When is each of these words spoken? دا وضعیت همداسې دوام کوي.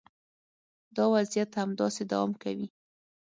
دا 0.95 1.05
وضعیت 1.15 1.51
همداسې 1.63 2.01
دوام 2.11 2.31
کوي. 2.43 2.67